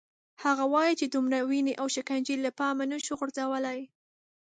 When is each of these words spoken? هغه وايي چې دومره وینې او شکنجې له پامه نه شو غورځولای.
هغه 0.43 0.63
وايي 0.73 0.93
چې 0.99 1.05
دومره 1.07 1.37
وینې 1.49 1.73
او 1.81 1.87
شکنجې 1.95 2.35
له 2.45 2.51
پامه 2.59 2.85
نه 2.91 2.97
شو 3.05 3.13
غورځولای. 3.19 3.79